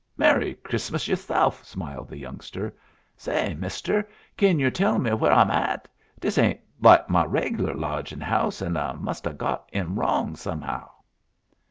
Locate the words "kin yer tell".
4.35-4.97